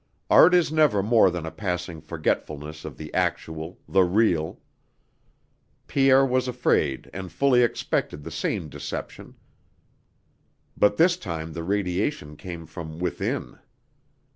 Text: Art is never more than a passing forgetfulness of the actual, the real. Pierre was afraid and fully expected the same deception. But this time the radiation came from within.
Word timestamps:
Art 0.31 0.55
is 0.55 0.71
never 0.71 1.03
more 1.03 1.29
than 1.29 1.45
a 1.45 1.51
passing 1.51 2.01
forgetfulness 2.01 2.85
of 2.85 2.97
the 2.97 3.13
actual, 3.13 3.79
the 3.87 4.03
real. 4.03 4.59
Pierre 5.85 6.25
was 6.25 6.47
afraid 6.47 7.07
and 7.13 7.31
fully 7.31 7.61
expected 7.61 8.23
the 8.23 8.31
same 8.31 8.67
deception. 8.67 9.35
But 10.75 10.97
this 10.97 11.17
time 11.17 11.53
the 11.53 11.61
radiation 11.61 12.35
came 12.35 12.65
from 12.65 12.97
within. 12.97 13.59